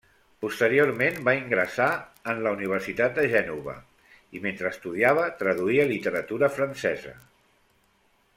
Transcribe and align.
Posteriorment 0.43 1.19
va 1.27 1.35
ingressar 1.39 1.89
en 2.33 2.41
la 2.47 2.53
Universitat 2.57 3.13
de 3.19 3.27
Gènova, 3.35 3.75
i 4.39 4.41
mentre 4.47 4.73
estudiava 4.73 5.29
traduïa 5.43 5.87
literatura 5.93 6.51
francesa. 6.59 7.15